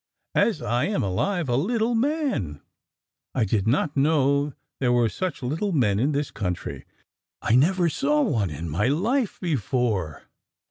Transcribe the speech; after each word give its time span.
as 0.33 0.63
I 0.63 0.85
am 0.85 1.03
alive, 1.03 1.47
a 1.47 1.55
little 1.55 1.93
man! 1.93 2.59
I 3.35 3.45
did 3.45 3.67
not 3.67 3.95
know 3.95 4.55
there 4.79 4.91
were 4.91 5.09
such 5.09 5.43
little 5.43 5.73
men 5.73 5.99
in 5.99 6.11
this 6.11 6.31
country! 6.31 6.85
I 7.39 7.53
never 7.53 7.87
saw 7.87 8.23
one 8.23 8.49
in 8.49 8.67
my 8.67 8.87
life 8.87 9.39
before!" 9.39 10.23